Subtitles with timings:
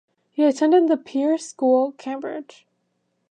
[0.31, 2.65] He attended The Perse School, Cambridge.